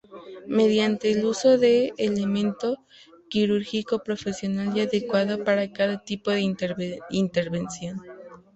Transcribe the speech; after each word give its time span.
Mediante 0.47 1.11
el 1.11 1.23
uso 1.25 1.59
de 1.59 1.93
elemento 1.95 2.83
quirúrgico 3.29 4.01
profesional 4.01 4.75
y 4.75 4.81
adecuado 4.81 5.43
para 5.43 5.71
cada 5.71 6.03
tipo 6.03 6.31
de 6.31 6.41
intervención. 7.11 8.01